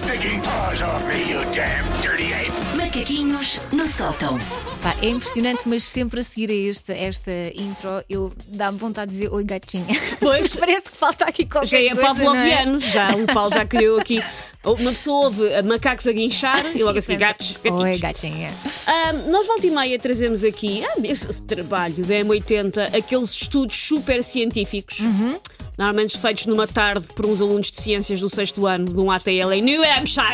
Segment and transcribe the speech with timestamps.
[0.00, 2.50] stinking paws off me, you damn dirty ape!
[2.74, 4.38] Macaquinhos no sótão.
[4.82, 9.18] Pá, é impressionante, mas sempre a seguir a esta, esta intro, eu dá-me vontade de
[9.18, 9.84] dizer oi gatinha.
[10.18, 10.56] Pois.
[10.56, 12.00] Parece que falta aqui qualquer Já é coisa.
[12.00, 14.22] não pavloviano, já, o Paulo já criou aqui.
[14.64, 17.56] Uma pessoa ouve macacos a guinchar e logo a seguir gatos.
[17.62, 18.00] Oi gatinhos.
[18.00, 18.50] gatinha.
[18.86, 24.22] Ah, nós volta e meia trazemos aqui ah, esse trabalho da M80, aqueles estudos super
[24.24, 25.00] científicos.
[25.00, 25.38] Uhum.
[25.80, 29.50] Normalmente feitos numa tarde por uns alunos de ciências do sexto ano de um ATL
[29.54, 30.26] em New Hampshire.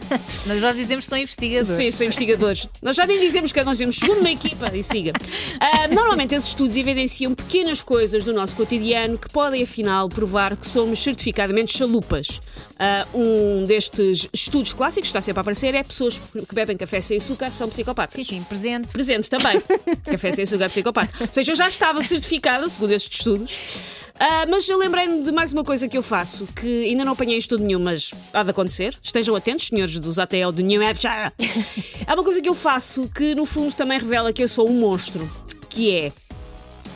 [0.48, 1.76] Nós já dizemos que são investigadores.
[1.76, 2.68] Sim, são investigadores.
[2.80, 5.12] Nós já nem dizemos que nós dizemos segundo uma equipa e siga.
[5.60, 10.66] Ah, normalmente esses estudos evidenciam pequenas coisas do nosso cotidiano que podem afinal provar que
[10.66, 12.40] somos certificadamente chalupas.
[12.78, 17.02] Ah, um destes estudos clássicos que está sempre a aparecer é pessoas que bebem café
[17.02, 18.14] sem açúcar são psicopatas.
[18.14, 18.88] Sim, sim, presente.
[18.88, 19.60] Presente também.
[20.10, 21.12] Café sem açúcar psicopata.
[21.20, 24.03] Ou seja, eu já estava certificada, segundo estes estudos.
[24.18, 27.36] Ah, mas eu lembrei-me de mais uma coisa que eu faço, que ainda não apanhei
[27.36, 28.96] estudo nenhum, mas há de acontecer.
[29.02, 31.32] Estejam atentos, senhores dos ATL de New Hampshire.
[32.06, 34.78] Há uma coisa que eu faço que, no fundo, também revela que eu sou um
[34.78, 35.28] monstro,
[35.68, 36.12] que é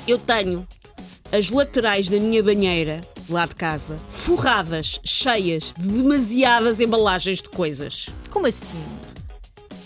[0.07, 0.67] eu tenho
[1.33, 8.09] as laterais da minha banheira lá de casa forradas, cheias de demasiadas embalagens de coisas.
[8.31, 8.83] Como assim?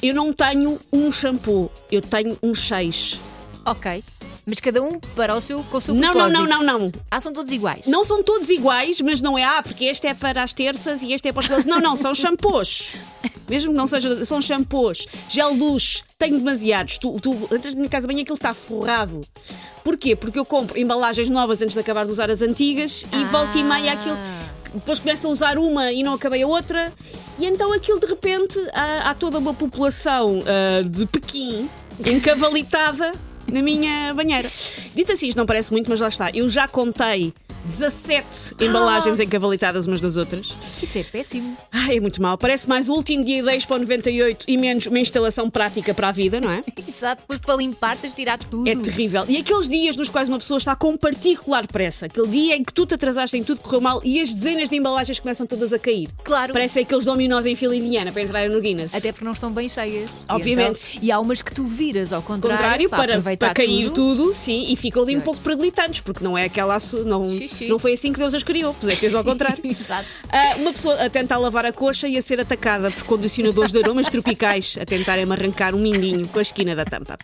[0.02, 3.18] Eu não tenho um shampoo, eu tenho um seis.
[3.64, 4.04] Ok.
[4.44, 6.48] Mas cada um para o seu, com o seu Não, não, propósito.
[6.48, 6.92] não, não, não.
[7.10, 7.86] Ah, são todos iguais.
[7.86, 11.12] Não são todos iguais, mas não é, ah, porque este é para as terças e
[11.12, 11.64] este é para os.
[11.64, 12.96] Não, não, são shampoos.
[13.48, 15.06] Mesmo que não sejam, são shampoos.
[15.28, 16.98] Gel luz, tenho demasiados.
[16.98, 19.20] Tu, tu entras na minha casa bem aquilo está forrado.
[19.84, 20.16] Porquê?
[20.16, 23.62] Porque eu compro embalagens novas antes de acabar de usar as antigas e volto e
[23.62, 24.16] meia aquilo.
[24.74, 26.92] Depois começo a usar uma e não acabei a outra.
[27.38, 31.68] E então aquilo de repente há, há toda uma população ah, de Pequim
[32.04, 33.12] encavalitada
[33.52, 34.48] na minha banheira.
[34.94, 36.30] Dito assim, isto não parece muito, mas lá está.
[36.32, 37.32] Eu já contei
[37.64, 40.54] 17 embalagens encavalitadas umas das outras.
[40.82, 41.56] Isso é péssimo.
[41.70, 42.36] Ai, é muito mal.
[42.36, 46.12] Parece mais o último dia da Expo 98 e menos uma instalação prática para a
[46.12, 46.62] vida, não é?
[46.88, 48.68] Exato, porque para limpar tens de tirar tudo.
[48.68, 49.24] É terrível.
[49.28, 52.72] E aqueles dias nos quais uma pessoa está com particular pressa, aquele dia em que
[52.74, 55.78] tu te atrasaste em tudo correu mal e as dezenas de embalagens começam todas a
[55.78, 56.08] cair.
[56.24, 56.52] Claro.
[56.52, 58.94] Parece aqueles dominós em fila indiana para entrarem no Guinness.
[58.94, 60.10] Até porque não estão bem cheias.
[60.10, 60.90] E Obviamente.
[60.96, 64.24] então- E, há umas que tu viras ao contrário, contrário, para, aproveitar para cair tudo.
[64.24, 64.34] tudo.
[64.34, 66.76] sim, e ficam ali um pouco predilitantes, porque não é aquela.
[67.06, 67.51] Não, Xixi.
[67.68, 69.62] Não foi assim que Deus as criou, puseste ao contrário.
[69.64, 70.06] Exato.
[70.30, 73.78] Ah, uma pessoa a tentar lavar a coxa e a ser atacada por condicionadores de
[73.78, 77.16] aromas tropicais a tentarem arrancar um mindinho com a esquina da tampa.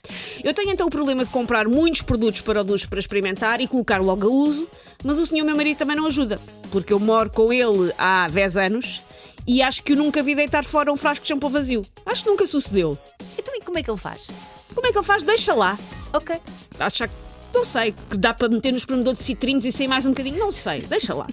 [0.42, 3.66] Eu tenho então o problema de comprar muitos produtos para o duche para experimentar e
[3.66, 4.68] colocar logo a uso,
[5.04, 6.38] mas o senhor meu marido também não ajuda,
[6.70, 9.02] porque eu moro com ele há 10 anos
[9.46, 11.82] e acho que eu nunca vi deitar fora um frasco de shampoo vazio.
[12.04, 12.98] Acho que nunca sucedeu.
[13.38, 14.28] Então e como é que ele faz?
[14.74, 15.22] Como é que ele faz?
[15.22, 15.78] Deixa lá.
[16.12, 16.36] Ok.
[16.78, 17.27] Acha que.
[17.58, 20.38] Não sei, que dá para meter no espremedor de citrinos e sair mais um bocadinho?
[20.38, 21.26] Não sei, deixa lá.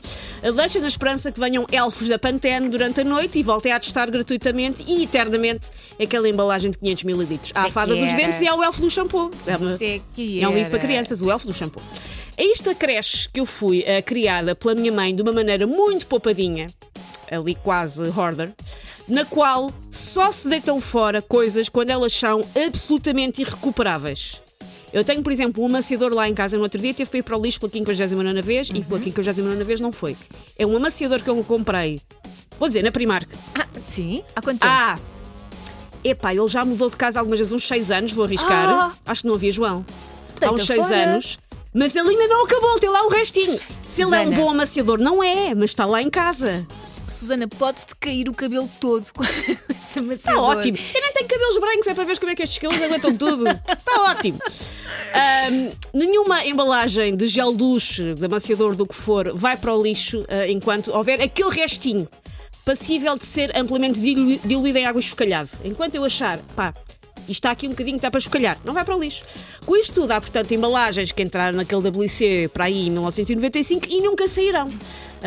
[0.56, 4.10] Deixa na esperança que venham elfos da Pantene durante a noite e voltem a testar
[4.10, 5.70] gratuitamente e eternamente
[6.02, 7.40] aquela embalagem de 500 ml.
[7.54, 9.30] Há a fada dos dentes e há o elfo do shampoo.
[9.46, 10.02] É, uma- é
[10.42, 11.84] é um livro para crianças, o elfo do shampoo.
[12.36, 16.08] É esta creche que eu fui eh, criada pela minha mãe de uma maneira muito
[16.08, 16.66] poupadinha,
[17.32, 18.52] ali quase hoarder,
[19.08, 24.42] na qual só se deitam fora coisas quando elas são absolutamente irrecuperáveis.
[24.96, 27.24] Eu tenho, por exemplo, um amaciador lá em casa no outro dia, teve para ir
[27.24, 30.16] para o lixo pela 59 vez e pela 59 vez não foi.
[30.58, 32.00] É um amaciador que eu comprei,
[32.58, 33.30] vou dizer, na Primark.
[33.60, 34.24] Ah, sim?
[34.34, 34.72] Há quanto tempo?
[34.74, 34.98] Ah!
[36.02, 38.70] Epá, ele já mudou de casa algumas vezes, uns 6 anos, vou arriscar.
[38.70, 38.94] Ah!
[39.06, 39.86] Acho que não havia João.
[40.38, 41.04] Há Deita uns 6 fora.
[41.04, 41.40] anos.
[41.74, 43.60] Mas ele ainda não acabou, tem lá um restinho.
[43.82, 46.66] Se ele é um bom amaciador, não é, mas está lá em casa.
[47.26, 50.44] Susana, pode-te cair o cabelo todo com esse Está amaciador.
[50.44, 50.78] ótimo.
[50.94, 53.48] Eu nem tenho cabelos brancos, é para ver como é que estes cabelos aguentam tudo.
[53.48, 54.38] Está ótimo.
[55.14, 60.24] Ahm, nenhuma embalagem de gel duche, de amaciador, do que for, vai para o lixo
[60.30, 62.08] ah, enquanto houver aquele restinho
[62.64, 65.50] passível de ser amplamente dilu- diluído em água esfocalhado.
[65.64, 66.74] Enquanto eu achar, pá,
[67.28, 69.24] e está aqui um bocadinho que está para esfocalhar, não vai para o lixo.
[69.66, 74.02] Com isto tudo, há portanto embalagens que entraram naquele WC para aí em 1995 e
[74.02, 74.68] nunca sairão.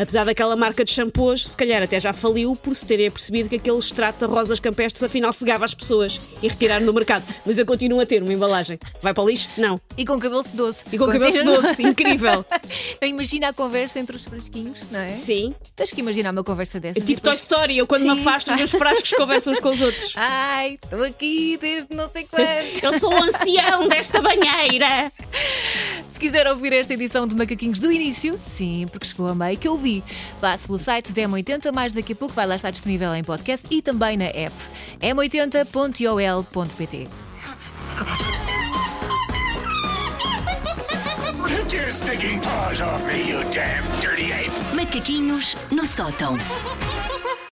[0.01, 3.57] Apesar daquela marca de shampoos, se calhar até já faliu por se terem percebido que
[3.57, 7.23] aquele extrato de rosas campestres afinal cegava as pessoas e retiraram no mercado.
[7.45, 8.79] Mas eu continuo a ter uma embalagem.
[9.01, 9.49] Vai para o lixo?
[9.57, 9.79] Não.
[9.97, 10.83] E com cabelo sedoso.
[10.91, 11.61] E com cabelo Continua.
[11.63, 12.45] sedoso, incrível.
[13.01, 15.13] Não imagina a conversa entre os frasquinhos, não é?
[15.13, 15.53] Sim.
[15.75, 17.01] Tens que imaginar uma conversa dessas.
[17.03, 18.21] É tipo depois- Toy Story, eu quando me Sim.
[18.21, 20.13] afasto, os meus frascos conversam uns com os outros.
[20.17, 22.45] Ai, estou aqui desde não sei quando.
[22.83, 25.11] Eu sou o ancião desta banheira.
[26.09, 29.67] Se quiser ouvir esta edição de Macaquinhos do início, sim, porque chegou a meio que
[29.67, 30.03] eu vi.
[30.41, 33.67] Passe pelo site da M80, mais daqui a pouco vai lá estar disponível em podcast
[33.69, 34.55] e também na app
[34.99, 35.69] m80.ol.pt.
[41.47, 44.51] Take your stinking paws off me, you damn dirty ape!
[44.75, 46.35] Macaquinhos no sótão.